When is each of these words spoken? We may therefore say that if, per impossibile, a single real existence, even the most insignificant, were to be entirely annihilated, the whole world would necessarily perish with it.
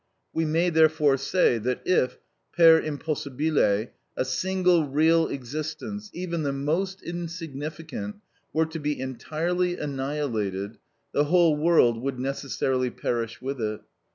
We 0.33 0.45
may 0.45 0.71
therefore 0.71 1.15
say 1.17 1.59
that 1.59 1.83
if, 1.85 2.17
per 2.57 2.79
impossibile, 2.81 3.91
a 4.17 4.25
single 4.25 4.87
real 4.87 5.27
existence, 5.27 6.09
even 6.11 6.41
the 6.41 6.51
most 6.51 7.03
insignificant, 7.03 8.15
were 8.51 8.65
to 8.65 8.79
be 8.79 8.99
entirely 8.99 9.77
annihilated, 9.77 10.79
the 11.11 11.25
whole 11.25 11.55
world 11.55 12.01
would 12.01 12.17
necessarily 12.17 12.89
perish 12.89 13.43
with 13.43 13.61
it. 13.61 13.81